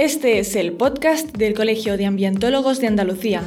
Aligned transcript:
Este 0.00 0.38
es 0.38 0.56
el 0.56 0.72
podcast 0.72 1.36
del 1.36 1.52
Colegio 1.52 1.98
de 1.98 2.06
Ambientólogos 2.06 2.80
de 2.80 2.86
Andalucía, 2.86 3.42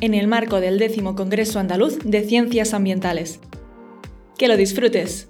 en 0.00 0.14
el 0.14 0.26
marco 0.26 0.58
del 0.58 0.78
décimo 0.78 1.14
Congreso 1.14 1.58
Andaluz 1.58 1.98
de 2.02 2.22
Ciencias 2.22 2.72
Ambientales. 2.72 3.40
Que 4.38 4.48
lo 4.48 4.56
disfrutes. 4.56 5.28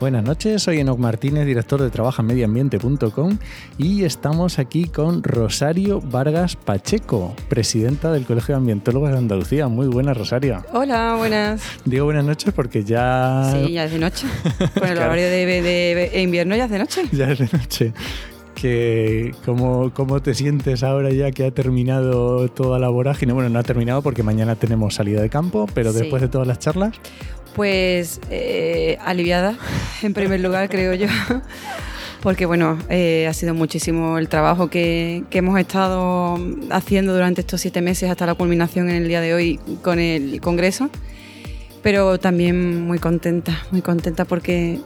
Buenas 0.00 0.24
noches, 0.24 0.62
soy 0.62 0.80
Enoc 0.80 0.98
Martínez, 0.98 1.44
director 1.44 1.82
de 1.82 1.90
trabajaenmedioambiente.com 1.90 3.36
y 3.76 4.04
estamos 4.04 4.58
aquí 4.58 4.86
con 4.86 5.22
Rosario 5.22 6.00
Vargas 6.00 6.56
Pacheco, 6.56 7.36
presidenta 7.50 8.10
del 8.10 8.24
Colegio 8.24 8.54
de 8.54 8.60
Ambientólogos 8.60 9.10
de 9.10 9.18
Andalucía. 9.18 9.68
Muy 9.68 9.88
buenas, 9.88 10.16
Rosario. 10.16 10.64
Hola, 10.72 11.16
buenas. 11.18 11.62
Digo 11.84 12.06
buenas 12.06 12.24
noches 12.24 12.50
porque 12.54 12.82
ya... 12.82 13.52
Sí, 13.52 13.74
ya 13.74 13.84
es 13.84 13.92
de 13.92 13.98
noche. 13.98 14.26
Con 14.78 14.88
el 14.88 14.96
horario 14.96 15.26
de, 15.26 15.44
de 15.44 16.22
invierno 16.22 16.56
ya 16.56 16.64
es 16.64 16.70
de 16.70 16.78
noche. 16.78 17.02
Ya 17.12 17.30
es 17.30 17.38
de 17.38 17.50
noche 17.52 17.92
que 18.54 19.34
cómo, 19.44 19.90
cómo, 19.94 20.20
te 20.20 20.34
sientes 20.34 20.82
ahora 20.82 21.10
ya 21.10 21.30
que 21.30 21.46
ha 21.46 21.50
terminado 21.50 22.48
toda 22.48 22.78
la 22.78 22.88
vorágine. 22.88 23.32
Bueno, 23.32 23.48
no 23.48 23.58
ha 23.58 23.62
terminado 23.62 24.02
porque 24.02 24.22
mañana 24.22 24.54
tenemos 24.54 24.94
salida 24.94 25.22
de 25.22 25.30
campo, 25.30 25.66
pero 25.72 25.92
después 25.92 26.20
de 26.20 26.28
todas 26.28 26.46
las 26.46 26.58
charlas. 26.58 26.92
Pues 27.54 28.20
eh, 28.30 28.98
aliviada, 29.04 29.56
en 30.02 30.14
primer 30.14 30.40
lugar, 30.40 30.68
creo 30.68 30.94
yo. 30.94 31.08
Porque 32.22 32.44
bueno, 32.44 32.78
eh, 32.90 33.26
ha 33.28 33.32
sido 33.32 33.54
muchísimo 33.54 34.18
el 34.18 34.28
trabajo 34.28 34.68
que, 34.68 35.24
que, 35.30 35.38
hemos 35.38 35.58
estado 35.58 36.38
haciendo 36.70 37.14
durante 37.14 37.40
estos 37.40 37.62
siete 37.62 37.80
meses 37.80 38.10
hasta 38.10 38.26
la 38.26 38.34
culminación 38.34 38.90
en 38.90 38.96
el 38.96 39.08
día 39.08 39.22
de 39.22 39.32
hoy 39.32 39.58
con 39.82 39.98
el 39.98 40.40
Congreso. 40.40 40.90
Pero 41.82 42.18
también 42.18 42.82
muy 42.82 42.98
contenta, 42.98 43.62
muy 43.70 43.80
contenta 43.80 44.26
porque 44.26 44.80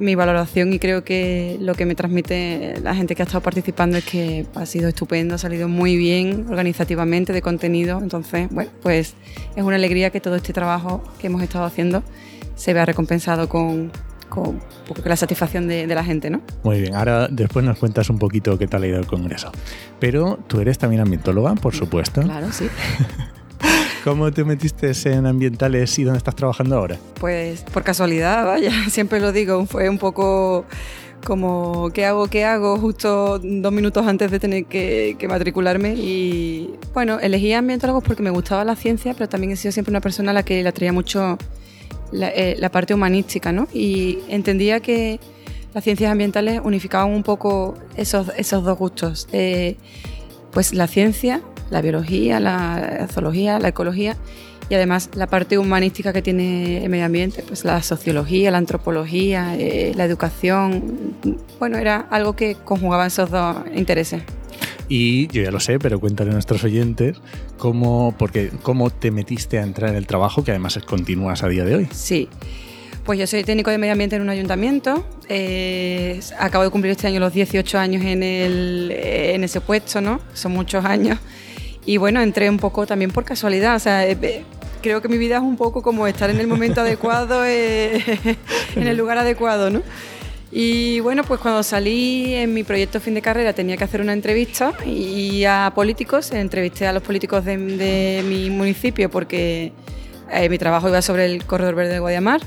mi 0.00 0.14
valoración 0.14 0.72
y 0.72 0.78
creo 0.78 1.04
que 1.04 1.58
lo 1.60 1.74
que 1.74 1.84
me 1.86 1.94
transmite 1.94 2.80
la 2.82 2.94
gente 2.94 3.14
que 3.14 3.22
ha 3.22 3.26
estado 3.26 3.42
participando 3.42 3.98
es 3.98 4.04
que 4.04 4.46
ha 4.54 4.66
sido 4.66 4.88
estupendo, 4.88 5.34
ha 5.34 5.38
salido 5.38 5.68
muy 5.68 5.96
bien 5.96 6.46
organizativamente 6.48 7.32
de 7.32 7.42
contenido. 7.42 8.00
Entonces, 8.02 8.48
bueno, 8.50 8.70
pues 8.82 9.14
es 9.54 9.62
una 9.62 9.76
alegría 9.76 10.10
que 10.10 10.20
todo 10.20 10.34
este 10.36 10.52
trabajo 10.52 11.04
que 11.20 11.28
hemos 11.28 11.42
estado 11.42 11.66
haciendo 11.66 12.02
se 12.56 12.72
vea 12.72 12.84
recompensado 12.84 13.48
con, 13.48 13.92
con, 14.30 14.60
la 15.04 15.16
satisfacción 15.16 15.68
de, 15.68 15.86
de, 15.86 15.94
la 15.94 16.02
gente, 16.02 16.30
¿no? 16.30 16.40
Muy 16.62 16.80
bien, 16.80 16.94
ahora 16.94 17.28
después 17.28 17.62
nos 17.64 17.78
cuentas 17.78 18.08
un 18.08 18.18
poquito 18.18 18.56
qué 18.56 18.66
tal 18.66 18.84
ha 18.84 18.86
ido 18.86 18.98
el 18.98 19.06
Congreso. 19.06 19.52
Pero 19.98 20.38
tú 20.46 20.60
eres 20.60 20.78
también 20.78 21.02
ambientóloga, 21.02 21.54
por 21.56 21.74
supuesto. 21.74 22.22
Claro, 22.22 22.50
sí. 22.50 22.68
¿Cómo 24.04 24.32
te 24.32 24.44
metiste 24.44 24.92
en 25.12 25.26
ambientales 25.26 25.98
y 25.98 26.04
dónde 26.04 26.18
estás 26.18 26.34
trabajando 26.34 26.76
ahora? 26.76 26.96
Pues 27.20 27.62
por 27.64 27.82
casualidad, 27.82 28.46
vaya, 28.46 28.72
siempre 28.88 29.20
lo 29.20 29.30
digo, 29.32 29.66
fue 29.66 29.90
un 29.90 29.98
poco 29.98 30.64
como 31.24 31.90
qué 31.92 32.06
hago, 32.06 32.28
qué 32.28 32.46
hago, 32.46 32.78
justo 32.78 33.38
dos 33.38 33.72
minutos 33.72 34.06
antes 34.06 34.30
de 34.30 34.40
tener 34.40 34.64
que, 34.64 35.16
matricularme. 35.28 35.94
Y 35.96 36.74
bueno, 36.94 37.20
elegí 37.20 37.52
ambientólogos 37.52 38.02
porque 38.02 38.22
me 38.22 38.30
gustaba 38.30 38.64
la 38.64 38.74
ciencia, 38.74 39.12
pero 39.12 39.28
también 39.28 39.52
he 39.52 39.56
sido 39.56 39.72
siempre 39.72 39.92
una 39.92 40.00
persona 40.00 40.30
a 40.30 40.34
la 40.34 40.44
que 40.44 40.62
le 40.62 40.68
atraía 40.68 40.94
mucho 40.94 41.36
la, 42.12 42.28
eh, 42.28 42.70
parte 42.70 42.94
humanística, 42.94 43.52
¿no? 43.52 43.68
Y 43.72 44.18
entendía 44.28 44.80
que 44.80 45.20
las 45.74 45.84
ciencias 45.84 46.10
ambientales 46.10 46.60
unificaban 46.62 47.10
un 47.10 47.22
poco 47.22 47.76
esos, 47.96 48.30
esos 48.36 48.64
dos 48.64 48.78
gustos. 48.78 49.28
Eh, 49.32 49.76
pues 50.52 50.74
la 50.74 50.88
ciencia 50.88 51.42
la 51.70 51.80
biología, 51.80 52.40
la 52.40 53.06
zoología, 53.10 53.58
la 53.58 53.68
ecología 53.68 54.16
y 54.68 54.74
además 54.74 55.10
la 55.14 55.26
parte 55.26 55.58
humanística 55.58 56.12
que 56.12 56.22
tiene 56.22 56.84
el 56.84 56.90
medio 56.90 57.04
ambiente, 57.04 57.42
pues 57.46 57.64
la 57.64 57.82
sociología, 57.82 58.50
la 58.50 58.58
antropología, 58.58 59.56
eh, 59.56 59.92
la 59.96 60.04
educación. 60.04 61.16
Bueno, 61.58 61.78
era 61.78 62.06
algo 62.10 62.36
que 62.36 62.56
conjugaba 62.56 63.06
esos 63.06 63.30
dos 63.30 63.56
intereses. 63.74 64.22
Y 64.90 65.28
yo 65.28 65.40
ya 65.40 65.52
lo 65.52 65.60
sé, 65.60 65.78
pero 65.78 66.00
cuéntale 66.00 66.30
a 66.30 66.32
nuestros 66.32 66.64
oyentes 66.64 67.16
cómo, 67.58 68.12
porque, 68.18 68.50
cómo 68.62 68.90
te 68.90 69.12
metiste 69.12 69.60
a 69.60 69.62
entrar 69.62 69.90
en 69.90 69.96
el 69.96 70.08
trabajo, 70.08 70.42
que 70.42 70.50
además 70.50 70.80
continúas 70.84 71.44
a 71.44 71.48
día 71.48 71.64
de 71.64 71.76
hoy. 71.76 71.88
Sí. 71.92 72.28
Pues 73.04 73.16
yo 73.16 73.26
soy 73.28 73.44
técnico 73.44 73.70
de 73.70 73.78
medio 73.78 73.92
ambiente 73.92 74.16
en 74.16 74.22
un 74.22 74.30
ayuntamiento. 74.30 75.06
Eh, 75.28 76.18
acabo 76.40 76.64
de 76.64 76.70
cumplir 76.70 76.90
este 76.90 77.06
año 77.06 77.20
los 77.20 77.32
18 77.32 77.78
años 77.78 78.04
en, 78.04 78.24
el, 78.24 78.90
en 78.90 79.44
ese 79.44 79.60
puesto, 79.60 80.00
¿no? 80.00 80.20
Son 80.34 80.50
muchos 80.50 80.84
años. 80.84 81.20
Y 81.86 81.96
bueno, 81.96 82.20
entré 82.20 82.50
un 82.50 82.58
poco 82.58 82.84
también 82.84 83.12
por 83.12 83.24
casualidad, 83.24 83.76
o 83.76 83.78
sea, 83.78 84.08
eh, 84.08 84.44
creo 84.82 85.00
que 85.00 85.08
mi 85.08 85.18
vida 85.18 85.36
es 85.36 85.42
un 85.42 85.56
poco 85.56 85.82
como 85.82 86.08
estar 86.08 86.30
en 86.30 86.40
el 86.40 86.48
momento 86.48 86.80
adecuado, 86.82 87.44
eh, 87.46 88.02
en 88.74 88.88
el 88.88 88.96
lugar 88.96 89.18
adecuado, 89.18 89.70
¿no? 89.70 89.82
Y 90.52 90.98
bueno, 91.00 91.22
pues 91.22 91.40
cuando 91.40 91.62
salí 91.62 92.34
en 92.34 92.52
mi 92.52 92.64
proyecto 92.64 92.98
fin 93.00 93.14
de 93.14 93.22
carrera 93.22 93.52
tenía 93.52 93.76
que 93.76 93.84
hacer 93.84 94.00
una 94.00 94.12
entrevista 94.12 94.72
y 94.84 95.44
a 95.44 95.70
políticos, 95.74 96.32
entrevisté 96.32 96.88
a 96.88 96.92
los 96.92 97.02
políticos 97.02 97.44
de, 97.44 97.56
mi 98.26 98.50
municipio 98.50 99.08
porque 99.10 99.72
eh, 100.32 100.48
mi 100.48 100.58
trabajo 100.58 100.88
iba 100.88 101.02
sobre 101.02 101.26
el 101.26 101.44
corredor 101.44 101.76
verde 101.76 101.92
de 101.94 101.98
Guadiamar. 102.00 102.40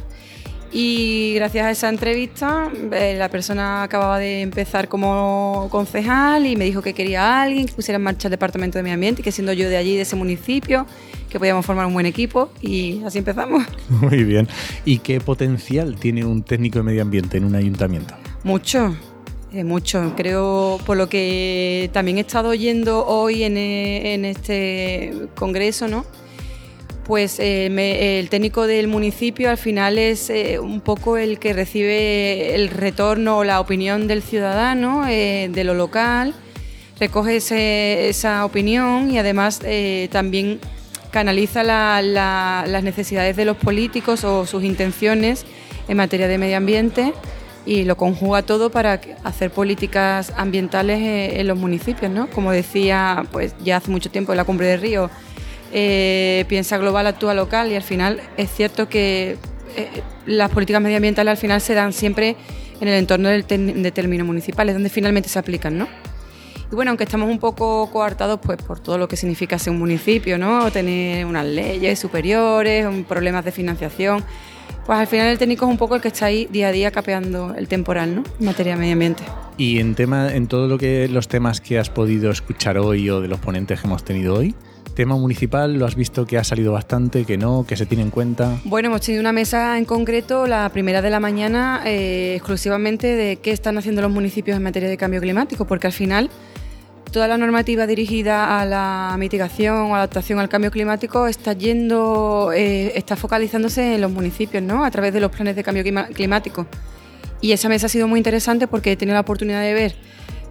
Y 0.75 1.33
gracias 1.35 1.65
a 1.67 1.71
esa 1.71 1.89
entrevista, 1.89 2.71
eh, 2.91 3.15
la 3.15 3.29
persona 3.29 3.83
acababa 3.83 4.17
de 4.17 4.41
empezar 4.41 4.89
como 4.89 5.67
concejal 5.69 6.47
y 6.47 6.55
me 6.55 6.65
dijo 6.65 6.81
que 6.81 6.95
quería 6.95 7.21
a 7.23 7.43
alguien 7.43 7.67
que 7.67 7.73
pusiera 7.73 7.97
en 7.97 8.01
marcha 8.01 8.27
el 8.27 8.31
departamento 8.31 8.79
de 8.79 8.83
medio 8.83 8.95
ambiente 8.95 9.21
que 9.21 9.31
siendo 9.31 9.53
yo 9.53 9.69
de 9.69 9.77
allí, 9.77 9.95
de 9.95 10.01
ese 10.01 10.15
municipio, 10.15 10.87
que 11.33 11.39
podíamos 11.39 11.65
formar 11.65 11.87
un 11.87 11.93
buen 11.93 12.05
equipo 12.05 12.51
y 12.61 13.01
así 13.03 13.17
empezamos. 13.17 13.63
Muy 13.89 14.23
bien. 14.23 14.47
¿Y 14.85 14.99
qué 14.99 15.19
potencial 15.19 15.95
tiene 15.95 16.23
un 16.23 16.43
técnico 16.43 16.77
de 16.77 16.83
medio 16.83 17.01
ambiente 17.01 17.37
en 17.37 17.45
un 17.45 17.55
ayuntamiento? 17.55 18.13
Mucho, 18.43 18.95
eh, 19.51 19.63
mucho. 19.63 20.13
Creo, 20.15 20.79
por 20.85 20.95
lo 20.95 21.09
que 21.09 21.89
también 21.91 22.19
he 22.19 22.21
estado 22.21 22.49
oyendo 22.49 23.07
hoy 23.07 23.41
en, 23.41 23.57
eh, 23.57 24.13
en 24.13 24.25
este 24.25 25.27
congreso, 25.35 25.87
¿no? 25.87 26.05
pues 27.03 27.37
eh, 27.39 28.19
el 28.19 28.29
técnico 28.29 28.65
del 28.65 28.87
municipio 28.87 29.49
al 29.49 29.57
final 29.57 29.97
es 29.97 30.29
eh, 30.29 30.57
un 30.59 30.79
poco 30.79 31.17
el 31.17 31.37
que 31.37 31.51
recibe 31.51 32.55
el 32.55 32.69
retorno 32.69 33.39
o 33.39 33.43
la 33.43 33.59
opinión 33.59 34.07
del 34.07 34.21
ciudadano 34.21 35.05
de 35.05 35.63
lo 35.65 35.73
local, 35.73 36.33
recoge 37.01 37.35
esa 38.07 38.45
opinión 38.45 39.11
y 39.11 39.17
además 39.17 39.59
también 40.11 40.61
canaliza 41.13 41.63
las 41.63 42.83
necesidades 42.83 43.35
de 43.37 43.45
los 43.45 43.55
políticos 43.55 44.23
o 44.23 44.47
sus 44.47 44.63
intenciones 44.63 45.45
en 45.87 45.95
materia 45.95 46.27
de 46.27 46.39
medio 46.39 46.57
ambiente 46.57 47.13
y 47.67 47.83
lo 47.83 47.95
conjuga 47.95 48.41
todo 48.41 48.71
para 48.71 48.99
hacer 49.23 49.51
políticas 49.51 50.33
ambientales 50.35 50.99
en 51.39 51.47
los 51.47 51.57
municipios, 51.57 52.11
¿no? 52.11 52.27
Como 52.31 52.51
decía, 52.51 53.25
pues 53.31 53.55
ya 53.63 53.77
hace 53.77 53.91
mucho 53.91 54.09
tiempo 54.09 54.33
en 54.33 54.37
la 54.37 54.43
Cumbre 54.43 54.65
de 54.65 54.77
Río, 54.77 55.11
eh, 55.71 56.45
piensa 56.49 56.77
global, 56.77 57.05
actúa 57.05 57.35
local 57.35 57.71
y 57.71 57.75
al 57.75 57.83
final 57.83 58.19
es 58.35 58.49
cierto 58.51 58.89
que 58.89 59.37
eh, 59.77 59.89
las 60.25 60.49
políticas 60.49 60.81
medioambientales 60.81 61.31
al 61.31 61.37
final 61.37 61.61
se 61.61 61.75
dan 61.75 61.93
siempre 61.93 62.35
en 62.81 62.87
el 62.87 62.95
entorno 62.95 63.29
del 63.29 63.45
de 63.47 63.91
términos 63.91 64.25
municipales, 64.25 64.73
donde 64.73 64.89
finalmente 64.89 65.29
se 65.29 65.37
aplican, 65.37 65.77
¿no? 65.77 65.87
Y 66.73 66.75
bueno, 66.75 66.89
aunque 66.89 67.03
estamos 67.03 67.29
un 67.29 67.37
poco 67.37 67.87
coartados 67.91 68.39
pues, 68.41 68.57
por 68.59 68.79
todo 68.79 68.97
lo 68.97 69.07
que 69.07 69.15
significa 69.15 69.59
ser 69.59 69.73
un 69.73 69.77
municipio, 69.77 70.39
¿no? 70.39 70.71
Tener 70.71 71.23
unas 71.23 71.45
leyes 71.45 71.99
superiores, 71.99 72.87
problemas 73.07 73.45
de 73.45 73.51
financiación, 73.51 74.23
pues 74.83 74.97
al 74.97 75.05
final 75.05 75.27
el 75.27 75.37
técnico 75.37 75.65
es 75.65 75.71
un 75.71 75.77
poco 75.77 75.93
el 75.93 76.01
que 76.01 76.07
está 76.07 76.25
ahí 76.25 76.47
día 76.51 76.69
a 76.69 76.71
día 76.71 76.89
capeando 76.89 77.53
el 77.55 77.67
temporal, 77.67 78.15
¿no? 78.15 78.23
En 78.39 78.45
materia 78.47 78.73
de 78.73 78.79
medio 78.79 78.93
ambiente. 78.93 79.21
Y 79.55 79.77
en 79.77 79.93
tema, 79.93 80.33
en 80.33 80.47
todo 80.47 80.67
lo 80.67 80.79
que 80.79 81.07
los 81.09 81.27
temas 81.27 81.61
que 81.61 81.77
has 81.77 81.91
podido 81.91 82.31
escuchar 82.31 82.79
hoy 82.79 83.07
o 83.07 83.21
de 83.21 83.27
los 83.27 83.39
ponentes 83.39 83.79
que 83.79 83.85
hemos 83.85 84.03
tenido 84.03 84.33
hoy, 84.33 84.55
tema 84.95 85.15
municipal, 85.15 85.77
¿lo 85.77 85.85
has 85.85 85.95
visto 85.95 86.25
que 86.25 86.39
ha 86.39 86.43
salido 86.43 86.71
bastante, 86.71 87.23
que 87.23 87.37
no, 87.37 87.67
que 87.67 87.77
se 87.77 87.85
tiene 87.85 88.01
en 88.01 88.09
cuenta? 88.09 88.57
Bueno, 88.63 88.87
hemos 88.87 89.01
tenido 89.01 89.21
una 89.21 89.31
mesa 89.31 89.77
en 89.77 89.85
concreto, 89.85 90.47
la 90.47 90.69
primera 90.69 91.03
de 91.03 91.11
la 91.11 91.19
mañana, 91.19 91.83
eh, 91.85 92.33
exclusivamente 92.35 93.15
de 93.15 93.35
qué 93.35 93.51
están 93.51 93.77
haciendo 93.77 94.01
los 94.01 94.09
municipios 94.09 94.57
en 94.57 94.63
materia 94.63 94.89
de 94.89 94.97
cambio 94.97 95.21
climático, 95.21 95.65
porque 95.65 95.85
al 95.85 95.93
final 95.93 96.31
toda 97.13 97.27
la 97.29 97.37
normativa 97.37 97.87
dirigida 97.87 98.59
a 98.59 98.65
la 98.65 99.15
mitigación 99.17 99.91
o 99.91 99.95
adaptación 99.95 100.39
al 100.39 100.49
cambio 100.49 100.71
climático 100.71 101.27
está 101.27 101.53
yendo, 101.53 102.51
eh, 102.53 102.91
está 102.95 103.15
focalizándose 103.15 103.95
en 103.95 104.01
los 104.01 104.11
municipios, 104.11 104.61
¿no? 104.63 104.83
A 104.83 104.91
través 104.91 105.13
de 105.13 105.21
los 105.21 105.31
planes 105.31 105.55
de 105.55 105.63
cambio 105.63 105.83
climático. 106.11 106.65
Y 107.39 107.51
esa 107.51 107.69
mesa 107.69 107.85
ha 107.85 107.89
sido 107.89 108.07
muy 108.07 108.19
interesante 108.19 108.67
porque 108.67 108.91
he 108.91 108.97
tenido 108.97 109.13
la 109.13 109.21
oportunidad 109.21 109.61
de 109.61 109.73
ver, 109.73 109.95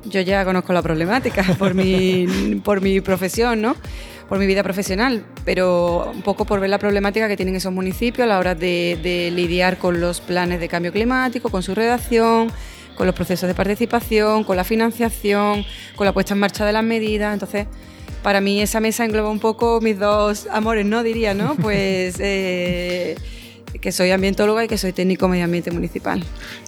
yo 0.04 0.20
ya 0.20 0.44
conozco 0.44 0.72
la 0.72 0.82
problemática 0.82 1.42
por 1.58 1.74
mi, 1.74 2.60
por 2.64 2.80
mi 2.80 3.00
profesión, 3.00 3.60
¿no? 3.60 3.74
por 4.32 4.38
mi 4.38 4.46
vida 4.46 4.62
profesional, 4.62 5.26
pero 5.44 6.10
un 6.10 6.22
poco 6.22 6.46
por 6.46 6.58
ver 6.58 6.70
la 6.70 6.78
problemática 6.78 7.28
que 7.28 7.36
tienen 7.36 7.56
esos 7.56 7.70
municipios 7.70 8.24
a 8.24 8.26
la 8.26 8.38
hora 8.38 8.54
de, 8.54 9.30
lidiar 9.34 9.76
con 9.76 10.00
los 10.00 10.22
planes 10.22 10.58
de 10.58 10.68
cambio 10.68 10.90
climático, 10.90 11.50
con 11.50 11.62
su 11.62 11.74
redacción, 11.74 12.50
con 12.94 13.06
los 13.06 13.14
procesos 13.14 13.48
de 13.48 13.54
participación, 13.54 14.44
con 14.44 14.56
la 14.56 14.64
financiación, 14.64 15.64
con 15.96 16.04
la 16.04 16.12
puesta 16.12 16.34
en 16.34 16.40
marcha 16.40 16.64
de 16.64 16.72
las 16.72 16.84
medidas. 16.84 17.32
Entonces, 17.32 17.66
para 18.22 18.40
mí 18.40 18.60
esa 18.60 18.80
mesa 18.80 19.04
engloba 19.04 19.30
un 19.30 19.40
poco 19.40 19.80
mis 19.80 19.98
dos 19.98 20.46
amores, 20.50 20.86
¿no? 20.86 21.02
Diría, 21.02 21.34
¿no? 21.34 21.56
Pues 21.60 22.16
eh, 22.20 23.16
que 23.82 23.92
soy 23.92 24.12
ambientóloga 24.12 24.64
y 24.64 24.68
que 24.68 24.78
soy 24.78 24.92
técnico 24.92 25.28
medio 25.28 25.44
ambiente 25.44 25.70
municipal. 25.70 26.22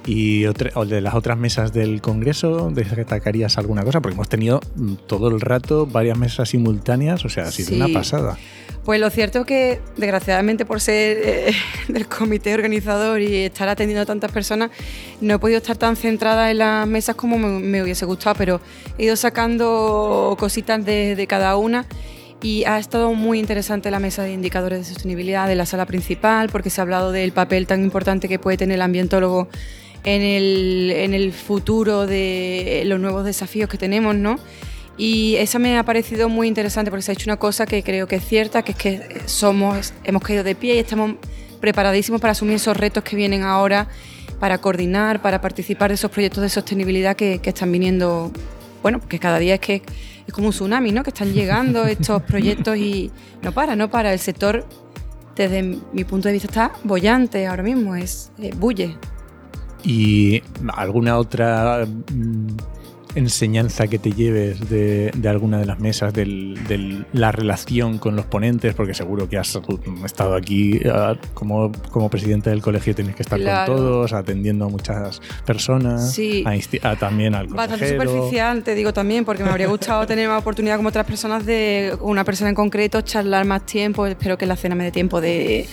¿Y 0.05 0.43
de 0.43 1.01
las 1.01 1.15
otras 1.15 1.39
mesas 1.39 1.73
del 1.73 2.03
Congreso 2.03 2.71
destacarías 2.71 3.57
alguna 3.57 3.85
cosa? 3.85 4.01
Porque 4.03 4.15
hemos 4.15 4.29
tenido 4.29 4.61
mm, 4.75 4.95
todo 5.07 5.29
el 5.29 5.41
rato 5.41 5.87
varias 5.87 6.19
mesas 6.19 6.51
simultáneas, 6.51 7.25
o 7.25 7.29
sea, 7.29 7.45
ha 7.45 7.53
sido 7.53 7.77
una 7.77 7.89
pasada. 7.89 8.37
Pues 8.85 9.01
lo 9.01 9.09
cierto 9.09 9.41
es 9.41 9.47
que, 9.47 9.81
desgraciadamente, 9.97 10.67
por 10.67 10.81
ser 10.81 11.19
eh, 11.23 11.53
del 11.89 12.07
comité 12.07 12.53
organizador 12.53 13.21
y 13.21 13.37
estar 13.37 13.69
atendiendo 13.69 14.03
a 14.03 14.07
tantas 14.07 14.31
personas, 14.31 14.71
no 15.21 15.35
he 15.35 15.39
podido 15.39 15.59
estar 15.59 15.77
tan 15.77 15.97
centrada 15.97 16.51
en 16.51 16.59
las 16.59 16.87
mesas 16.87 17.15
como 17.15 17.39
me, 17.39 17.83
hubiese 17.83 18.05
gustado, 18.05 18.35
pero 18.37 18.61
he 18.99 19.05
ido 19.05 19.17
sacando 19.17 20.37
cositas 20.39 20.85
de, 20.85 21.25
cada 21.29 21.57
una 21.57 21.87
y 22.45 22.65
ha 22.65 22.79
estado 22.79 23.15
muy 23.15 23.39
interesante 23.39 23.91
la 23.91 23.99
mesa 23.99 24.23
de 24.23 24.35
indicadores 24.35 24.81
de 24.81 24.85
sostenibilidad 24.85 25.49
de 25.49 25.55
la 25.55 25.65
sala 25.65 25.87
principal, 25.87 26.51
porque 26.51 26.69
se 26.69 26.79
ha 26.79 26.83
hablado 26.83 27.11
del 27.11 27.33
papel 27.33 27.67
tan 27.67 27.83
importante 27.83 28.29
que 28.29 28.39
puede 28.39 28.59
tener 28.59 28.75
el 28.75 28.83
ambientólogo 28.83 29.49
en 30.05 30.21
el, 30.21 30.93
en 30.95 31.15
el 31.15 31.33
futuro 31.33 32.07
de 32.07 32.83
los 32.85 33.01
nuevos 33.01 33.25
desafíos 33.25 33.71
que 33.71 33.79
tenemos, 33.79 34.15
¿no? 34.15 34.39
Y 34.99 35.37
esa 35.37 35.59
me 35.59 35.79
ha 35.79 35.85
parecido 35.85 36.29
muy 36.29 36.47
interesante 36.47 36.91
porque 36.91 37.01
se 37.01 37.13
ha 37.13 37.15
hecho 37.15 37.31
una 37.31 37.39
cosa 37.39 37.65
que 37.65 37.83
creo 37.83 38.07
que 38.07 38.17
es 38.17 38.25
cierta, 38.27 38.61
que 38.61 38.73
es 38.73 38.79
que 38.79 39.23
somos, 39.25 39.95
hemos 40.05 40.23
caído 40.23 40.45
de 40.45 40.55
pie 40.55 40.75
y 40.75 40.81
estamos 40.81 41.15
preparadísimos 41.63 42.21
para 42.21 42.33
asumir 42.33 42.57
esos 42.57 42.77
retos 42.77 43.03
que 43.05 43.17
vienen 43.17 43.43
ahora, 43.43 43.89
para 44.39 44.59
coordinar, 44.59 45.23
para 45.23 45.41
participar 45.41 45.89
de 45.89 45.95
esos 45.95 46.11
proyectos 46.11 46.43
de 46.43 46.51
sostenibilidad 46.51 47.17
que, 47.17 47.41
están 47.43 47.73
viniendo, 47.73 48.31
bueno, 48.85 49.01
porque 49.01 49.19
cada 49.19 49.39
día 49.39 49.55
es 49.55 49.61
que 49.61 49.83
es 50.27 50.35
como 50.35 50.49
un 50.49 50.53
tsunami, 50.53 50.93
¿no? 50.93 51.03
Que 51.03 51.09
están 51.09 51.33
llegando 51.33 51.85
estos 51.87 52.23
proyectos 52.23 52.77
y 52.77 53.11
no 53.41 53.51
para, 53.51 53.75
no 53.77 53.89
para. 53.89 54.13
El 54.13 54.19
sector, 54.19 54.67
desde 55.35 55.63
mi 55.63 56.05
punto 56.05 56.29
de 56.29 56.35
vista, 56.35 56.49
está 56.49 56.73
bollante 56.85 57.47
ahora 57.47 57.63
mismo, 57.63 57.97
es 57.97 58.31
eh, 58.39 58.53
bulle. 58.55 58.95
¿Y 59.85 60.43
alguna 60.75 61.17
otra 61.17 61.87
mm, 61.87 62.57
enseñanza 63.15 63.87
que 63.87 63.99
te 63.99 64.13
lleves 64.13 64.69
de, 64.69 65.13
alguna 65.29 65.59
de 65.59 65.67
las 65.67 65.79
mesas, 65.79 66.13
de 66.13 67.05
la 67.13 67.33
relación 67.33 67.99
con 67.99 68.17
los 68.17 68.27
ponentes, 68.27 68.75
porque 68.75 68.95
seguro 68.95 69.29
que 69.29 69.39
has 69.39 69.59
estado 70.05 70.35
aquí 70.35 70.81
ah, 70.91 71.17
como, 71.35 71.73
como 71.91 72.09
presidente 72.11 72.51
del 72.51 72.63
colegio, 72.63 72.95
tienes 72.95 73.15
que 73.15 73.23
estar 73.23 73.41
con 73.41 73.77
todos, 73.77 74.13
atendiendo 74.13 74.67
a 74.67 74.69
muchas 74.69 75.21
personas, 75.45 76.13
sí. 76.13 76.45
a, 76.83 76.97
también 76.97 77.35
al 77.35 77.47
Bastante 77.49 77.91
superficial, 77.91 78.63
te 78.63 78.75
digo 78.75 78.93
también, 78.93 79.25
porque 79.25 79.45
me 79.45 79.51
habría 79.51 79.69
gustado 79.69 80.07
tener 80.07 80.29
más 80.29 80.41
oportunidad 80.41 80.77
como 80.77 80.89
otras 80.89 81.07
personas 81.07 81.47
de 81.47 81.97
una 82.01 82.25
persona 82.25 82.51
en 82.51 82.55
concreto, 82.55 83.01
charlar 83.03 83.45
más 83.45 83.67
tiempo, 83.67 84.07
espero 84.07 84.39
que 84.39 84.47
la 84.47 84.57
cena 84.57 84.75
me 84.75 84.85
dé 84.85 84.93
tiempo 84.93 85.21
de... 85.21 85.67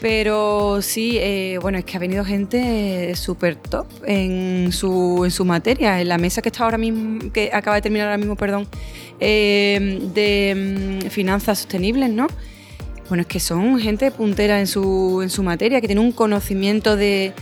Pero 0.00 0.82
sí, 0.82 1.16
eh, 1.18 1.58
bueno, 1.62 1.78
es 1.78 1.86
que 1.86 1.96
ha 1.96 2.00
venido 2.00 2.26
gente 2.26 3.16
súper 3.16 3.56
top 3.56 3.86
en 4.06 4.70
su, 4.70 5.22
en 5.24 5.30
su 5.30 5.46
materia, 5.46 5.98
en 5.98 6.08
la 6.08 6.18
mesa 6.18 6.42
que 6.42 6.50
ahora 6.64 6.78
mismo, 6.78 7.30
que 7.32 7.50
acaba 7.52 7.76
de 7.76 7.82
terminar 7.82 8.08
ahora 8.08 8.18
mismo, 8.18 8.36
perdón, 8.36 8.66
eh, 9.20 10.00
de 10.14 11.00
mm, 11.04 11.08
finanzas 11.10 11.60
sostenibles, 11.60 12.10
¿no? 12.10 12.26
Bueno, 13.08 13.22
es 13.22 13.26
que 13.26 13.40
son 13.40 13.78
gente 13.78 14.10
puntera 14.10 14.60
en 14.60 14.66
su, 14.66 15.20
en 15.22 15.30
su 15.30 15.42
materia, 15.42 15.80
que 15.80 15.86
tiene 15.86 16.00
un 16.00 16.12
conocimiento 16.12 16.96
de, 16.96 17.34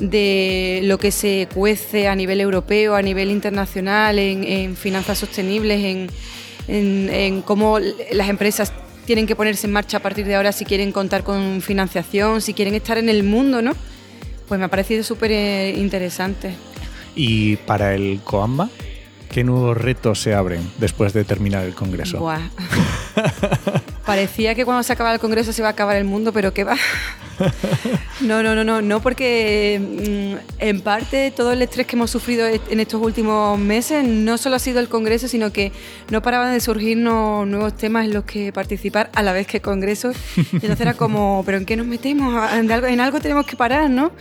de 0.00 0.80
lo 0.84 0.98
que 0.98 1.10
se 1.10 1.48
cuece 1.54 2.08
a 2.08 2.14
nivel 2.14 2.40
europeo, 2.40 2.94
a 2.94 3.02
nivel 3.02 3.30
internacional, 3.30 4.18
en, 4.18 4.76
finanzas 4.76 5.18
sostenibles, 5.18 5.84
en, 5.84 7.10
en, 7.10 7.42
cómo 7.42 7.78
las 7.78 8.28
empresas 8.28 8.72
tienen 9.06 9.26
que 9.26 9.36
ponerse 9.36 9.66
en 9.66 9.72
marcha 9.72 9.98
a 9.98 10.00
partir 10.00 10.26
de 10.26 10.34
ahora 10.34 10.50
si 10.50 10.64
quieren 10.64 10.90
contar 10.90 11.22
con 11.22 11.60
financiación, 11.60 12.40
si 12.40 12.54
quieren 12.54 12.74
estar 12.74 12.98
en 12.98 13.08
el 13.08 13.22
mundo, 13.22 13.62
¿no? 13.62 13.72
Pues 14.48 14.58
me 14.58 14.66
ha 14.66 14.68
parecido 14.68 15.04
súper 15.04 15.30
eh, 15.32 15.74
interesante. 15.76 16.54
¿Y 17.14 17.56
para 17.56 17.94
el 17.94 18.20
Coamba? 18.24 18.68
¿Qué 19.30 19.42
nuevos 19.42 19.76
retos 19.76 20.20
se 20.20 20.32
abren 20.32 20.60
después 20.78 21.12
de 21.12 21.24
terminar 21.24 21.64
el 21.64 21.74
Congreso? 21.74 22.24
Parecía 24.06 24.54
que 24.54 24.64
cuando 24.64 24.82
se 24.82 24.92
acaba 24.92 25.12
el 25.12 25.18
Congreso 25.18 25.52
se 25.52 25.60
iba 25.60 25.68
a 25.68 25.72
acabar 25.72 25.96
el 25.96 26.04
mundo, 26.04 26.32
pero 26.32 26.54
¿qué 26.54 26.64
va? 26.64 26.76
No, 28.20 28.42
no, 28.42 28.54
no, 28.54 28.62
no, 28.62 28.80
no, 28.80 29.00
porque 29.02 29.80
mm, 29.80 30.60
en 30.60 30.80
parte 30.80 31.32
todo 31.32 31.52
el 31.52 31.62
estrés 31.62 31.86
que 31.86 31.96
hemos 31.96 32.10
sufrido 32.10 32.46
en 32.46 32.80
estos 32.80 33.02
últimos 33.02 33.58
meses 33.58 34.04
no 34.04 34.38
solo 34.38 34.56
ha 34.56 34.58
sido 34.60 34.78
el 34.80 34.88
Congreso, 34.88 35.26
sino 35.26 35.52
que 35.52 35.72
no 36.10 36.22
paraban 36.22 36.52
de 36.52 36.60
surgirnos 36.60 37.46
nuevos 37.46 37.76
temas 37.76 38.06
en 38.06 38.14
los 38.14 38.24
que 38.24 38.52
participar 38.52 39.10
a 39.14 39.22
la 39.22 39.32
vez 39.32 39.46
que 39.46 39.56
el 39.56 39.62
Congreso. 39.62 40.12
Entonces 40.52 40.80
era 40.80 40.94
como, 40.94 41.42
¿pero 41.44 41.58
en 41.58 41.66
qué 41.66 41.76
nos 41.76 41.86
metemos? 41.86 42.52
En 42.52 43.00
algo 43.00 43.20
tenemos 43.20 43.46
que 43.46 43.56
parar, 43.56 43.90
¿no? 43.90 44.12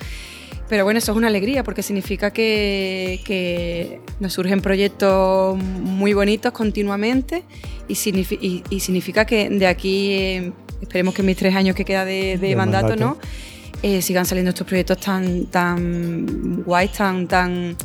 Pero 0.70 0.86
bueno, 0.86 0.98
eso 0.98 1.12
es 1.12 1.18
una 1.18 1.28
alegría 1.28 1.64
porque 1.64 1.84
significa 1.84 2.32
que, 2.32 4.00
nos 4.20 4.34
surgen 4.34 4.62
proyectos 4.62 5.58
muy 5.58 6.14
bonitos 6.14 6.52
continuamente 6.54 7.44
y, 7.88 7.96
significa 7.96 9.26
que 9.26 9.50
de 9.50 9.68
aquí, 9.68 10.12
eh, 10.12 10.52
esperemos 10.82 11.14
que 11.14 11.22
en 11.22 11.26
mis 11.26 11.38
tres 11.38 11.56
años 11.56 11.76
que 11.76 11.86
queda 11.86 12.06
de, 12.06 12.54
mandato, 12.56 12.96
¿no? 12.96 13.18
Eh, 13.82 14.02
sigan 14.02 14.26
saliendo 14.26 14.50
estos 14.50 14.66
proyectos 14.66 14.98
tan, 15.00 15.48
tan 15.48 16.64
guays, 16.64 16.94
tan, 16.94 17.28
tan 17.28 17.76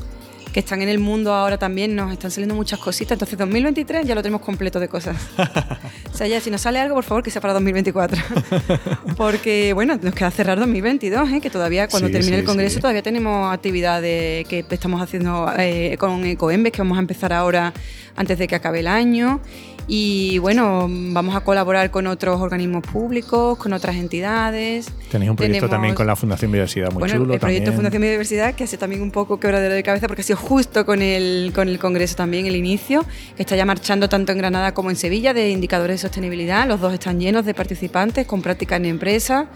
que 0.52 0.60
están 0.60 0.82
en 0.82 0.88
el 0.88 0.98
mundo 0.98 1.32
ahora 1.34 1.58
también, 1.58 1.94
nos 1.94 2.12
están 2.12 2.30
saliendo 2.30 2.54
muchas 2.54 2.78
cositas. 2.78 3.12
Entonces 3.12 3.38
2023 3.38 4.06
ya 4.06 4.14
lo 4.14 4.22
tenemos 4.22 4.42
completo 4.42 4.80
de 4.80 4.88
cosas. 4.88 5.16
o 6.12 6.16
sea, 6.16 6.26
ya 6.26 6.40
si 6.40 6.50
nos 6.50 6.60
sale 6.60 6.78
algo, 6.78 6.94
por 6.94 7.04
favor, 7.04 7.22
que 7.22 7.30
sea 7.30 7.40
para 7.40 7.54
2024. 7.54 8.22
Porque, 9.16 9.72
bueno, 9.72 9.98
nos 10.00 10.14
queda 10.14 10.30
cerrar 10.30 10.58
2022, 10.58 11.32
¿eh? 11.32 11.40
que 11.40 11.50
todavía 11.50 11.88
cuando 11.88 12.10
termine 12.10 12.38
el 12.38 12.44
Congreso 12.44 12.80
todavía 12.80 13.02
tenemos 13.02 13.52
actividades 13.52 14.46
que 14.46 14.64
estamos 14.70 15.00
haciendo 15.00 15.52
eh, 15.58 15.96
con 15.98 16.24
Ecoembes, 16.24 16.72
que 16.72 16.78
vamos 16.78 16.98
a 16.98 17.00
empezar 17.00 17.32
ahora 17.32 17.72
antes 18.16 18.38
de 18.38 18.48
que 18.48 18.54
acabe 18.54 18.80
el 18.80 18.86
año. 18.86 19.40
Y 19.90 20.37
bueno, 20.37 20.87
vamos 20.87 21.35
a 21.35 21.40
colaborar 21.40 21.90
con 21.90 22.06
otros 22.06 22.38
organismos 22.43 22.85
públicos, 22.85 23.56
con 23.56 23.73
otras 23.73 23.96
entidades. 23.96 24.93
Tenéis 25.11 25.31
un 25.31 25.37
proyecto 25.37 25.67
también 25.67 25.94
con 25.94 26.06
la 26.06 26.14
Fundación 26.14 26.52
Biodiversidad 26.52 26.93
muy 26.93 27.00
bueno, 27.08 27.32
El 27.32 27.40
proyecto 27.40 27.73
Fundación 27.73 28.02
Biodiversidad, 28.02 28.55
que 28.55 28.64
hace 28.64 28.76
también 28.76 29.00
un 29.00 29.11
poco 29.11 29.40
quebradero 29.40 29.75
de 29.75 29.82
cabeza, 29.82 30.06
porque 30.06 30.20
ha 30.20 30.25
sido 30.26 30.37
justo 30.37 30.85
con 30.85 31.00
el, 31.00 31.52
con 31.55 31.69
el 31.69 31.79
Congreso 31.79 32.17
también, 32.17 32.44
el 32.44 32.55
inicio, 32.55 33.06
que 33.35 33.43
está 33.43 33.56
ya 33.56 33.64
marchando 33.64 34.11
tanto 34.11 34.31
en 34.32 34.38
Granada 34.38 34.75
como 34.75 34.90
en 34.90 34.96
Sevilla, 34.96 35.32
de 35.32 35.49
indicadores 35.49 36.02
de 36.02 36.09
sostenibilidad. 36.09 36.68
Los 36.68 36.80
dos 36.80 36.92
están 36.92 37.18
llenos 37.18 37.47
de 37.47 37.54
participantes 37.54 38.26
con 38.26 38.42
prácticas 38.42 38.80
en 38.80 38.85
empresas. 38.85 39.47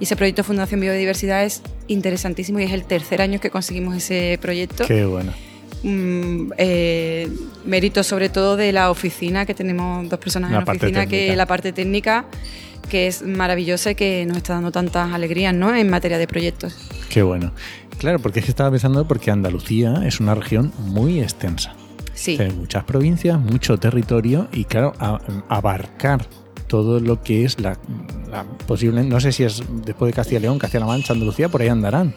Y 0.00 0.04
ese 0.04 0.16
proyecto 0.16 0.44
Fundación 0.44 0.80
Biodiversidad 0.80 1.44
es 1.44 1.62
interesantísimo 1.86 2.60
y 2.60 2.64
es 2.64 2.72
el 2.72 2.84
tercer 2.84 3.22
año 3.22 3.40
que 3.40 3.48
conseguimos 3.48 3.96
ese 3.96 4.38
proyecto. 4.40 4.84
Qué 4.86 5.06
bueno. 5.06 5.32
Mm, 5.82 6.52
eh, 6.58 7.28
mérito 7.64 8.02
sobre 8.02 8.28
todo 8.28 8.56
de 8.56 8.72
la 8.72 8.90
oficina, 8.90 9.46
que 9.46 9.54
tenemos 9.54 10.08
dos 10.08 10.18
personas 10.18 10.50
en 10.50 10.56
la 10.56 10.64
oficina, 10.64 11.06
que 11.06 11.36
la 11.36 11.46
parte 11.46 11.72
técnica, 11.72 12.26
que 12.88 13.06
es 13.06 13.22
maravillosa 13.22 13.92
y 13.92 13.94
que 13.94 14.24
nos 14.26 14.38
está 14.38 14.54
dando 14.54 14.72
tantas 14.72 15.12
alegrías 15.12 15.54
¿no? 15.54 15.74
en 15.74 15.88
materia 15.88 16.18
de 16.18 16.26
proyectos. 16.26 16.76
Qué 17.10 17.22
bueno. 17.22 17.52
Claro, 17.98 18.18
porque 18.20 18.40
es 18.40 18.44
que 18.44 18.50
estaba 18.50 18.70
pensando 18.70 19.06
porque 19.06 19.30
Andalucía 19.30 20.02
es 20.04 20.20
una 20.20 20.34
región 20.34 20.72
muy 20.78 21.20
extensa. 21.20 21.74
Sí. 22.14 22.38
Muchas 22.56 22.84
provincias, 22.84 23.38
mucho 23.38 23.76
territorio 23.78 24.48
y 24.52 24.64
claro, 24.64 24.92
abarcar 25.48 26.26
todo 26.66 27.00
lo 27.00 27.22
que 27.22 27.44
es 27.44 27.60
la, 27.60 27.78
la, 28.28 28.44
posible, 28.66 29.02
no 29.04 29.20
sé 29.20 29.32
si 29.32 29.44
es 29.44 29.62
después 29.84 30.10
de 30.10 30.14
Castilla 30.14 30.38
y 30.38 30.42
León, 30.42 30.58
Castilla-La 30.58 30.86
Mancha, 30.86 31.12
Andalucía, 31.12 31.48
por 31.48 31.62
ahí 31.62 31.68
andarán. 31.68 32.12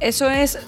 Eso 0.00 0.30
es 0.30 0.58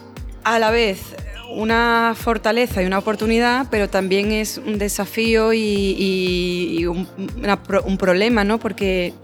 a 0.45 0.59
la 0.59 0.71
vez 0.71 1.17
una 1.51 2.15
fortaleza 2.17 2.83
y 2.83 2.87
una 2.87 2.99
oportunidad, 2.99 3.67
pero 3.71 3.89
también 3.89 4.33
es 4.33 4.59
un 4.59 4.79
desafío 4.79 5.53
y, 5.53 6.87
un, 6.87 7.97
problema, 7.99 8.45
¿no? 8.45 8.59
Porque 8.59 9.15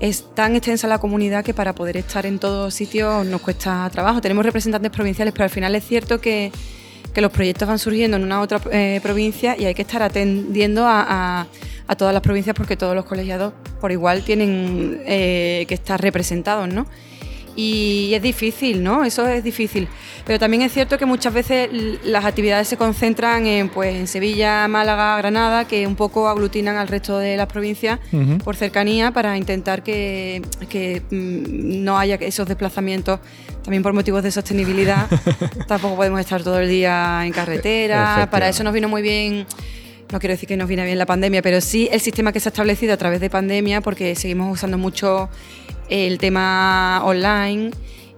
es 0.00 0.34
tan 0.34 0.56
extensa 0.56 0.86
la 0.86 0.98
comunidad 0.98 1.44
que 1.44 1.54
para 1.54 1.74
poder 1.74 1.96
estar 1.96 2.26
en 2.26 2.38
todos 2.38 2.74
sitios 2.74 3.24
nos 3.26 3.40
cuesta 3.40 3.88
trabajo. 3.90 4.20
Tenemos 4.20 4.44
representantes 4.44 4.90
provinciales, 4.90 5.32
pero 5.32 5.44
al 5.44 5.50
final 5.50 5.74
es 5.74 5.84
cierto 5.84 6.20
que, 6.20 6.52
los 7.14 7.32
proyectos 7.32 7.66
van 7.66 7.78
surgiendo 7.78 8.18
en 8.18 8.24
una 8.24 8.42
otra 8.42 8.60
eh, 8.70 9.00
provincia 9.02 9.56
y 9.58 9.64
hay 9.64 9.72
que 9.72 9.80
estar 9.80 10.02
atendiendo 10.02 10.84
a, 10.86 11.46
todas 11.96 12.12
las 12.12 12.22
provincias 12.22 12.54
porque 12.54 12.76
todos 12.76 12.94
los 12.94 13.06
colegiados 13.06 13.54
por 13.80 13.90
igual 13.90 14.22
tienen 14.22 15.00
eh, 15.06 15.64
que 15.66 15.72
estar 15.72 15.98
representados, 15.98 16.68
¿no? 16.68 16.86
Y 17.56 18.12
es 18.14 18.22
difícil, 18.22 18.82
¿no? 18.82 19.04
Eso 19.04 19.26
es 19.26 19.42
difícil. 19.42 19.88
Pero 20.26 20.38
también 20.38 20.62
es 20.62 20.72
cierto 20.72 20.98
que 20.98 21.06
muchas 21.06 21.32
veces 21.32 21.70
las 22.04 22.24
actividades 22.24 22.68
se 22.68 22.76
concentran 22.76 23.46
en, 23.46 23.70
pues, 23.70 23.94
en 23.96 24.06
Sevilla, 24.06 24.68
Málaga, 24.68 25.16
Granada, 25.16 25.66
que 25.66 25.86
un 25.86 25.96
poco 25.96 26.28
aglutinan 26.28 26.76
al 26.76 26.88
resto 26.88 27.18
de 27.18 27.36
las 27.36 27.46
provincias 27.46 27.98
por 28.44 28.56
cercanía 28.56 29.10
para 29.10 29.36
intentar 29.36 29.82
que, 29.82 30.42
mm, 31.10 31.84
no 31.84 31.98
haya 31.98 32.16
esos 32.16 32.46
desplazamientos 32.46 33.20
también 33.62 33.82
por 33.82 33.92
motivos 33.94 34.22
de 34.22 34.30
sostenibilidad. 34.30 35.06
Tampoco 35.66 35.96
podemos 35.96 36.20
estar 36.20 36.42
todo 36.42 36.60
el 36.60 36.68
día 36.68 37.22
en 37.24 37.32
carretera. 37.32 38.28
Para 38.30 38.48
eso 38.48 38.62
nos 38.62 38.72
vino 38.72 38.88
muy 38.88 39.02
bien 39.02 39.46
no 40.12 40.18
quiero 40.18 40.32
decir 40.34 40.48
que 40.48 40.56
nos 40.56 40.68
viene 40.68 40.84
bien 40.84 40.98
la 40.98 41.06
pandemia, 41.06 41.42
pero 41.42 41.60
sí 41.60 41.88
el 41.92 42.00
sistema 42.00 42.32
que 42.32 42.40
se 42.40 42.48
ha 42.48 42.50
establecido 42.50 42.94
a 42.94 42.96
través 42.96 43.20
de 43.20 43.30
pandemia, 43.30 43.80
porque 43.80 44.14
seguimos 44.14 44.52
usando 44.52 44.78
mucho 44.78 45.28
el 45.88 46.18
tema 46.18 47.02
online 47.04 47.70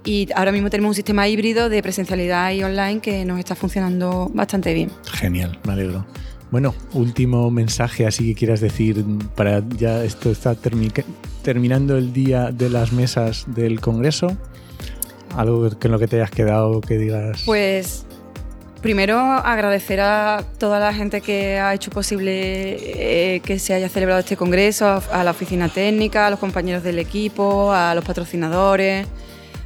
y 0.04 0.28
ahora 0.34 0.52
mismo 0.52 0.70
tenemos 0.70 0.90
un 0.90 0.94
sistema 0.94 1.28
híbrido 1.28 1.68
de 1.68 1.82
presencialidad 1.82 2.52
y 2.52 2.62
online 2.62 3.00
que 3.00 3.24
nos 3.24 3.38
está 3.38 3.54
funcionando 3.54 4.30
bastante 4.32 4.72
bien. 4.72 4.90
Genial, 5.04 5.58
me 5.66 5.72
alegro. 5.72 6.06
Bueno, 6.50 6.74
último 6.94 7.50
mensaje 7.50 8.06
así 8.06 8.28
que 8.28 8.34
quieras 8.34 8.60
decir 8.60 9.04
para 9.36 9.62
ya 9.76 10.02
esto 10.02 10.30
está 10.30 10.54
terminando 11.42 11.98
el 11.98 12.14
día 12.14 12.50
de 12.52 12.70
las 12.70 12.92
mesas 12.92 13.44
del 13.48 13.80
Congreso. 13.80 14.34
Algo 15.36 15.66
en 15.66 15.90
lo 15.90 15.98
que 15.98 16.08
te 16.08 16.16
hayas 16.16 16.30
quedado 16.30 16.80
que 16.80 16.96
digas. 16.96 17.42
Pues 17.44 18.06
primero 18.80 19.18
agradecer 19.18 20.00
a 20.00 20.44
toda 20.58 20.78
la 20.78 20.94
gente 20.94 21.20
que 21.20 21.58
ha 21.58 21.74
hecho 21.74 21.90
posible 21.90 22.76
eh, 22.78 23.40
que 23.40 23.58
se 23.58 23.74
haya 23.74 23.88
celebrado 23.88 24.20
este 24.20 24.36
Congreso, 24.36 25.02
a 25.12 25.24
la 25.24 25.30
oficina 25.32 25.68
técnica, 25.68 26.26
a 26.26 26.30
los 26.30 26.38
compañeros 26.38 26.82
del 26.82 26.98
equipo, 26.98 27.72
a 27.72 27.94
los 27.94 28.04
patrocinadores 28.04 29.06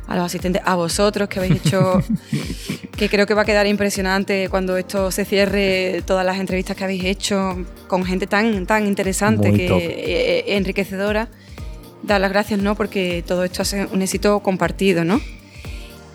a 0.07 0.17
los 0.17 0.27
asistentes, 0.27 0.63
a 0.65 0.75
vosotros 0.75 1.29
que 1.29 1.39
habéis 1.39 1.65
hecho, 1.65 2.03
que 2.97 3.09
creo 3.09 3.27
que 3.27 3.35
va 3.35 3.43
a 3.43 3.45
quedar 3.45 3.67
impresionante 3.67 4.49
cuando 4.51 4.77
esto 4.77 5.11
se 5.11 5.25
cierre, 5.25 6.03
todas 6.05 6.27
las 6.27 6.39
entrevistas 6.39 6.77
que 6.77 6.85
habéis 6.85 7.05
hecho 7.05 7.65
con 7.87 8.05
gente 8.05 8.27
tan, 8.27 8.67
tan 8.67 8.87
interesante, 8.87 9.53
que 9.53 9.67
eh, 9.67 10.39
eh, 10.49 10.57
enriquecedora. 10.57 11.29
Dar 12.03 12.21
las 12.21 12.33
gracias, 12.33 12.61
¿no? 12.61 12.75
Porque 12.75 13.23
todo 13.25 13.45
esto 13.45 13.63
es 13.63 13.75
un 13.93 14.03
éxito 14.03 14.41
compartido, 14.41 15.05
¿no? 15.05 15.21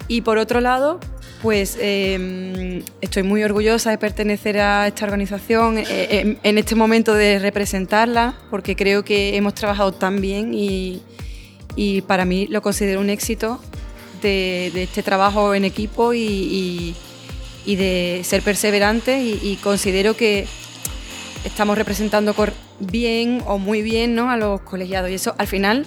Y 0.10 0.22
por 0.22 0.38
otro 0.38 0.60
lado, 0.60 1.00
pues 1.42 1.78
em, 1.80 2.84
estoy 3.02 3.24
muy 3.24 3.44
orgullosa 3.44 3.92
de 3.92 3.98
pertenecer 3.98 4.60
a 4.60 4.88
esta 4.88 5.06
organización, 5.06 5.78
eh, 5.78 6.38
en 6.42 6.58
este 6.58 6.76
momento 6.76 7.14
de 7.14 7.40
representarla, 7.40 8.36
porque 8.50 8.76
creo 8.76 9.04
que 9.04 9.36
hemos 9.38 9.54
trabajado 9.54 9.92
tan 9.92 10.20
bien 10.22 10.54
y, 10.54 11.02
y 11.76 12.02
para 12.02 12.26
mí 12.26 12.48
lo 12.48 12.62
considero 12.62 13.00
un 13.00 13.10
éxito 13.10 13.62
de, 14.22 14.84
este 14.84 15.04
trabajo 15.04 15.54
en 15.54 15.64
equipo 15.64 16.14
y, 16.14 16.96
de 17.66 18.22
ser 18.24 18.42
perseverante 18.42 19.22
y, 19.22 19.58
considero 19.62 20.16
que 20.16 20.48
estamos 21.46 21.78
representando 21.78 22.36
bien 22.80 23.42
o 23.46 23.58
muy 23.58 23.82
bien 23.82 24.16
¿no? 24.16 24.30
a 24.30 24.38
los 24.38 24.62
colegiados 24.62 25.10
y 25.10 25.14
eso 25.14 25.36
al 25.38 25.48
final 25.48 25.86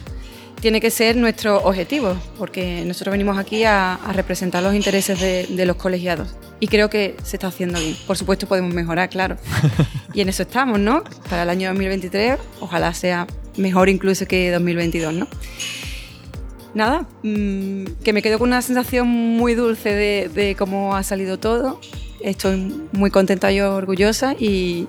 tiene 0.60 0.80
que 0.80 0.90
ser 0.90 1.16
nuestro 1.16 1.62
objetivo 1.62 2.16
porque 2.38 2.84
nosotros 2.86 3.12
venimos 3.12 3.38
aquí 3.38 3.64
a, 3.64 3.98
representar 4.12 4.62
los 4.62 4.74
intereses 4.74 5.20
de, 5.20 5.46
de, 5.48 5.66
los 5.66 5.76
colegiados 5.76 6.34
y 6.60 6.68
creo 6.68 6.90
que 6.90 7.16
se 7.22 7.36
está 7.36 7.48
haciendo 7.48 7.78
bien. 7.80 7.96
Por 8.06 8.16
supuesto 8.16 8.46
podemos 8.46 8.74
mejorar, 8.74 9.08
claro. 9.08 9.36
y 10.14 10.20
en 10.20 10.28
eso 10.28 10.42
estamos, 10.42 10.78
¿no? 10.78 11.02
Para 11.28 11.44
el 11.44 11.50
año 11.50 11.68
2023 11.68 12.38
ojalá 12.60 12.92
sea 12.94 13.26
mejor 13.56 13.88
incluso 13.88 14.26
que 14.26 14.50
2022, 14.50 15.14
¿no? 15.14 15.28
nada, 16.74 17.06
mm, 17.22 17.84
que 18.04 18.12
me 18.12 18.22
quedo 18.22 18.38
con 18.38 18.48
una 18.48 18.62
sensación 18.62 19.08
muy 19.08 19.54
dulce 19.54 19.92
de, 19.92 20.54
cómo 20.58 20.96
ha 20.96 21.02
salido 21.02 21.38
todo. 21.38 21.80
Estoy 22.20 22.88
muy 22.92 23.10
contenta 23.10 23.50
y 23.52 23.60
orgullosa 23.60 24.34
y, 24.38 24.86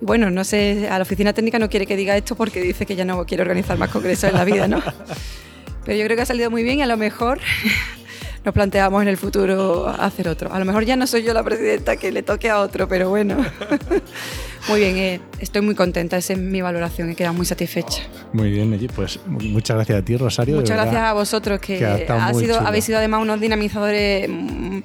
bueno, 0.00 0.30
no 0.30 0.44
sé, 0.44 0.88
a 0.90 0.98
la 0.98 1.02
oficina 1.02 1.32
técnica 1.32 1.58
no 1.58 1.68
quiere 1.68 1.86
que 1.86 1.96
diga 1.96 2.16
esto 2.16 2.34
porque 2.34 2.60
dice 2.60 2.86
que 2.86 2.96
ya 2.96 3.04
no 3.04 3.24
quiere 3.26 3.42
organizar 3.42 3.78
más 3.78 3.90
congresos 3.90 4.30
en 4.30 4.36
la 4.36 4.44
vida, 4.44 4.68
¿no? 4.68 4.82
Pero 5.84 5.98
yo 5.98 6.04
creo 6.04 6.16
que 6.16 6.22
ha 6.22 6.26
salido 6.26 6.50
muy 6.50 6.62
bien 6.62 6.78
y 6.78 6.82
a 6.82 6.86
lo 6.86 6.96
mejor 6.96 7.40
nos 8.44 8.54
planteamos 8.54 9.02
en 9.02 9.08
el 9.08 9.16
futuro 9.16 9.88
hacer 9.88 10.28
otro. 10.28 10.52
A 10.52 10.58
lo 10.58 10.64
mejor 10.64 10.84
ya 10.84 10.96
no 10.96 11.06
soy 11.06 11.22
yo 11.22 11.32
la 11.32 11.42
presidenta 11.42 11.96
que 11.96 12.12
le 12.12 12.22
toque 12.22 12.50
a 12.50 12.60
otro, 12.60 12.86
pero 12.86 13.08
bueno. 13.08 13.36
Muy 14.68 14.80
bien, 14.80 14.96
eh, 14.98 15.20
estoy 15.38 15.62
muy 15.62 15.74
contenta, 15.74 16.18
esa 16.18 16.34
es 16.34 16.38
mi 16.38 16.60
valoración, 16.60 17.08
he 17.08 17.14
quedado 17.14 17.32
muy 17.32 17.46
satisfecha. 17.46 18.02
Muy 18.34 18.50
bien, 18.50 18.76
pues 18.94 19.18
muchas 19.26 19.76
gracias 19.76 19.98
a 19.98 20.04
ti, 20.04 20.14
Rosario. 20.14 20.56
Muchas 20.56 20.76
gracias 20.76 21.02
a 21.02 21.14
vosotros, 21.14 21.58
que, 21.58 21.82
ha 21.86 22.34
sido, 22.34 22.60
habéis 22.60 22.84
sido 22.84 22.98
además 22.98 23.22
unos 23.22 23.40
dinamizadores 23.40 24.28
mm, 24.28 24.80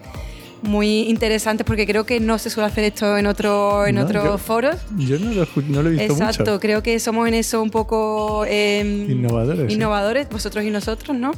muy 0.64 1.02
interesantes 1.02 1.66
porque 1.66 1.86
creo 1.86 2.06
que 2.06 2.20
no 2.20 2.38
se 2.38 2.50
suele 2.50 2.68
hacer 2.68 2.86
esto 2.86 3.18
en 3.18 3.28
otro 3.28 3.86
en 3.86 3.98
otros 3.98 4.42
foros. 4.42 4.76
Yo 4.98 5.20
no 5.20 5.32
lo, 5.34 5.48
no 5.68 5.84
lo, 5.84 5.90
he 5.90 5.92
visto 5.94 6.14
Exacto, 6.14 6.60
creo 6.60 6.82
que 6.82 7.00
somos 7.00 7.28
en 7.28 7.36
eso 7.36 7.62
un 7.62 7.70
poco 7.70 8.46
em, 8.48 9.10
innovadores. 9.10 9.72
Innovadores, 9.72 10.30
vosotros 10.30 10.64
y 10.64 10.72
nosotros, 10.72 11.18
¿no? 11.18 11.32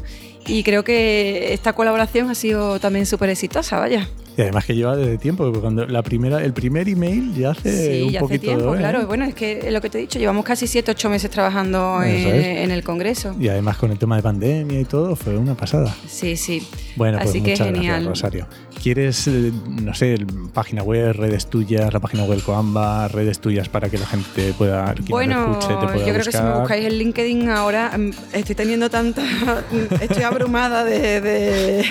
Y 0.48 0.64
creo 0.64 0.84
que 0.84 1.54
esta 1.54 1.74
colaboración 1.74 2.30
ha 2.30 2.36
sido 2.36 2.80
también 2.80 3.06
súper 3.06 3.30
exitosa, 3.30 3.80
vaya. 3.80 4.08
Y 4.38 4.42
además 4.42 4.66
que 4.66 4.76
lleva 4.76 4.98
desde 4.98 5.18
tiempo, 5.18 5.46
porque 5.46 5.60
cuando 5.62 5.88
la 5.88 6.04
primera, 6.04 6.44
el 6.44 6.54
primer 6.54 6.90
email 6.90 7.34
ya 7.34 7.52
hace 7.52 8.04
un 8.04 8.12
ya 8.12 8.22
hace 8.22 8.38
tiempo, 8.38 8.74
claro. 8.74 9.08
Bueno, 9.08 9.24
es 9.24 9.34
que 9.34 9.72
lo 9.72 9.80
que 9.82 9.90
te 9.90 9.98
he 9.98 10.02
dicho, 10.02 10.20
llevamos 10.20 10.44
casi 10.44 10.68
7, 10.68 10.92
8 10.92 11.10
meses 11.10 11.32
trabajando 11.32 12.04
en, 12.04 12.70
el 12.70 12.84
Congreso. 12.84 13.34
Y 13.40 13.48
además 13.48 13.78
con 13.78 13.92
el 13.92 13.98
tema 13.98 14.18
de 14.18 14.24
pandemia 14.24 14.82
y 14.82 14.86
todo, 14.86 15.16
fue 15.16 15.38
una 15.38 15.56
pasada. 15.56 15.96
Sí, 16.08 16.36
sí. 16.36 16.68
Bueno, 16.96 17.18
pues 17.18 17.30
Así 17.30 17.42
que 17.42 17.52
muchas 17.52 17.68
genial. 17.68 18.04
Gracias, 18.04 18.08
Rosario. 18.08 18.48
¿Quieres, 18.82 19.28
eh, 19.28 19.52
no 19.82 19.94
sé, 19.96 20.18
página 20.54 20.84
web, 20.84 21.14
redes 21.14 21.48
tuyas, 21.48 21.92
la 21.92 22.00
página 22.00 22.24
web 22.24 22.42
Coamba, 22.44 23.08
redes 23.08 23.40
tuyas 23.40 23.68
para 23.68 23.90
que 23.90 23.98
la 23.98 24.06
gente 24.06 24.54
pueda, 24.58 24.94
bueno, 25.10 25.54
escuche, 25.54 25.74
te 25.80 25.88
pueda 25.88 26.06
yo 26.06 26.14
creo 26.14 26.26
que 26.26 26.32
si 26.32 26.38
me 26.38 26.54
buscáis 26.60 26.86
en 26.86 26.94
LinkedIn 26.94 27.50
ahora, 27.50 27.98
mm, 27.98 28.12
estoy 28.34 28.56
teniendo 28.56 28.90
tanta, 28.90 29.24
estoy 30.02 30.24
abrumada 30.24 30.84
de, 30.84 31.84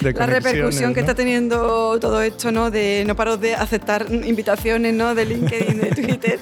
la 0.00 0.26
repercusión 0.26 0.92
que 0.92 1.00
está 1.00 1.14
teniendo 1.14 1.98
todo 2.00 2.20
esto, 2.20 2.52
¿no? 2.52 2.70
De 2.70 3.04
no 3.06 3.16
paro 3.16 3.36
de 3.36 3.54
aceptar 3.54 4.06
invitaciones, 4.10 4.94
¿no? 4.94 5.14
De 5.14 5.24
LinkedIn, 5.24 5.80
de 5.80 5.90
Twitter. 5.90 6.38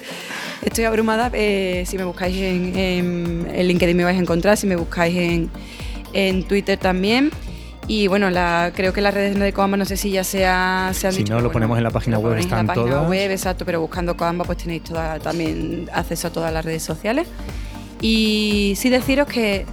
Estoy 0.61 0.83
abrumada. 0.85 1.29
Eh, 1.33 1.83
si 1.87 1.97
me 1.97 2.03
buscáis 2.03 2.35
en, 2.37 3.47
LinkedIn 3.67 3.95
me 3.95 4.03
vais 4.03 4.17
a 4.17 4.21
encontrar, 4.21 4.57
si 4.57 4.67
me 4.67 4.75
buscáis 4.75 5.15
en, 5.15 5.49
en 6.13 6.43
Twitter 6.43 6.77
también. 6.77 7.31
Y 7.87 8.07
bueno, 8.07 8.31
la, 8.31 8.71
creo 8.75 8.93
que 8.93 9.01
las 9.01 9.13
redes 9.13 9.37
de 9.37 9.53
Coamba 9.53 9.77
no 9.77 9.85
sé 9.85 9.95
si 9.95 10.09
ya 10.09 10.23
se, 10.23 10.45
ha, 10.45 10.91
se 10.93 11.07
han 11.07 11.13
si 11.13 11.19
dicho. 11.19 11.33
no, 11.33 11.41
lo 11.41 11.51
ponemos 11.51 11.77
en 11.77 11.83
la 11.83 11.91
página 11.91 12.17
web, 12.17 12.37
están 12.37 12.61
en 12.61 12.67
la 12.67 12.73
página 12.73 13.01
web, 13.03 13.31
exacto, 13.31 13.63
pero 13.63 13.79
buscando 13.79 14.17
Coamba 14.17 14.43
pues 14.43 14.57
tenéis 14.57 14.83
toda, 14.83 15.19
también 15.19 15.87
acceso 15.93 16.27
a 16.27 16.31
todas 16.31 16.51
las 16.51 16.65
redes 16.65 16.81
sociales. 16.81 17.27
Y 18.01 18.73
sí 18.77 18.89
deciros 18.89 19.27
que 19.27 19.65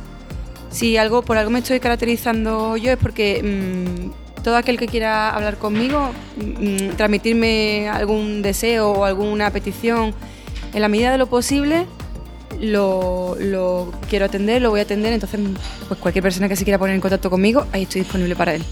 si 0.70 0.96
algo 0.96 1.22
por 1.22 1.38
algo 1.38 1.50
me 1.50 1.60
estoy 1.60 1.80
caracterizando 1.80 2.76
yo 2.76 2.92
es 2.92 2.98
porque 2.98 3.42
mm, 3.42 4.42
todo 4.42 4.56
aquel 4.56 4.78
que 4.78 4.88
quiera 4.88 5.30
hablar 5.30 5.56
conmigo, 5.56 6.10
mm, 6.36 6.96
transmitirme 6.96 7.88
algún 7.88 8.42
deseo 8.42 8.90
o 8.90 9.04
alguna 9.04 9.50
petición 9.50 10.14
en 10.74 10.80
la 10.82 10.88
medida 10.88 11.12
de 11.12 11.18
lo 11.18 11.26
posible, 11.28 11.86
lo, 12.62 13.36
lo, 13.38 13.92
quiero 14.08 14.24
atender, 14.24 14.62
lo 14.62 14.70
voy 14.70 14.80
a 14.80 14.84
atender, 14.84 15.12
entonces 15.12 15.40
pues 15.88 16.00
cualquier 16.00 16.22
persona 16.22 16.48
que 16.48 16.56
se 16.56 16.64
quiera 16.64 16.78
poner 16.78 16.94
en 16.94 17.00
contacto 17.00 17.28
conmigo, 17.28 17.66
ahí 17.72 17.82
estoy 17.82 18.02
disponible 18.02 18.36
para 18.36 18.54
él. 18.54 18.62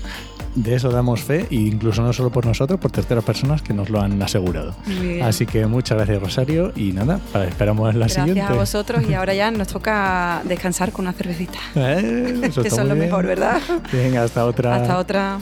De 0.54 0.74
eso 0.74 0.90
damos 0.90 1.22
fe, 1.22 1.46
e 1.50 1.54
incluso 1.54 2.02
no 2.02 2.12
solo 2.12 2.30
por 2.30 2.44
nosotros, 2.44 2.80
por 2.80 2.90
terceras 2.90 3.22
personas 3.22 3.62
que 3.62 3.72
nos 3.72 3.88
lo 3.88 4.00
han 4.00 4.20
asegurado. 4.22 4.74
Así 5.22 5.46
que 5.46 5.66
muchas 5.66 5.98
gracias 5.98 6.20
Rosario 6.20 6.72
y 6.74 6.92
nada, 6.92 7.20
esperamos 7.48 7.94
la 7.94 8.08
siguiente. 8.08 8.34
Gracias 8.34 8.56
a 8.56 8.60
vosotros 8.60 9.04
y 9.08 9.14
ahora 9.14 9.34
ya 9.34 9.50
nos 9.50 9.68
toca 9.72 10.42
descansar 10.44 10.92
con 10.92 11.04
una 11.04 11.12
cervecita. 11.12 11.58
Eh, 11.74 12.40
eso, 12.44 12.60
es 12.64 12.76
lo 12.78 12.96
mejor, 12.96 13.26
¿verdad? 13.26 13.60
Venga, 13.92 14.24
hasta 14.24 14.44
otra. 14.44 14.76
Hasta 14.76 14.98
otra. 14.98 15.38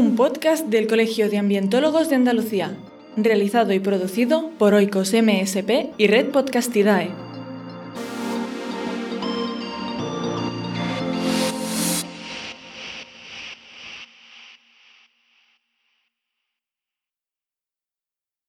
Un 0.00 0.16
podcast 0.16 0.66
del 0.68 0.86
Colegio 0.86 1.28
de 1.28 1.36
Ambientólogos 1.36 2.08
de 2.08 2.16
Andalucía, 2.16 2.74
realizado 3.18 3.74
y 3.74 3.80
producido 3.80 4.48
por 4.58 4.72
Oikos 4.72 5.12
MSP 5.12 5.90
y 5.98 6.06
Red 6.06 6.30
Podcastidae. 6.30 7.29